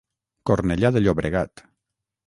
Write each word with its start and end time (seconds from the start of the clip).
Cornellà 0.51 0.91
de 0.97 1.05
Llobregat. 1.05 1.67